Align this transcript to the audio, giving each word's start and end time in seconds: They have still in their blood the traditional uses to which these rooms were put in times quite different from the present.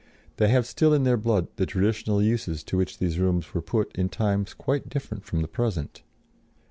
They 0.37 0.47
have 0.47 0.65
still 0.65 0.95
in 0.95 1.03
their 1.03 1.15
blood 1.15 1.47
the 1.57 1.67
traditional 1.67 2.23
uses 2.23 2.63
to 2.63 2.75
which 2.75 2.97
these 2.97 3.19
rooms 3.19 3.53
were 3.53 3.61
put 3.61 3.95
in 3.95 4.09
times 4.09 4.55
quite 4.55 4.89
different 4.89 5.25
from 5.25 5.43
the 5.43 5.47
present. 5.47 6.01